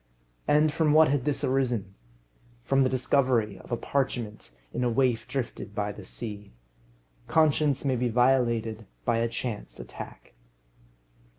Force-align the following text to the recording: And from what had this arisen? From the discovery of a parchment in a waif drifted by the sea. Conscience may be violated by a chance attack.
And 0.47 0.71
from 0.71 0.93
what 0.93 1.09
had 1.09 1.25
this 1.25 1.43
arisen? 1.43 1.93
From 2.63 2.81
the 2.81 2.89
discovery 2.89 3.59
of 3.59 3.71
a 3.71 3.77
parchment 3.77 4.49
in 4.73 4.83
a 4.83 4.89
waif 4.89 5.27
drifted 5.27 5.75
by 5.75 5.91
the 5.91 6.03
sea. 6.03 6.53
Conscience 7.27 7.85
may 7.85 7.95
be 7.95 8.09
violated 8.09 8.87
by 9.05 9.19
a 9.19 9.27
chance 9.29 9.79
attack. 9.79 10.33